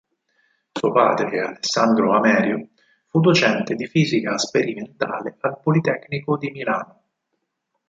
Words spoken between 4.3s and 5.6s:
sperimentale al